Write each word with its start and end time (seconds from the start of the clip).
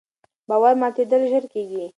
د 0.03 0.03
باور 0.49 0.73
ماتېدل 0.81 1.21
ژر 1.31 1.45
کېږي 1.53 1.83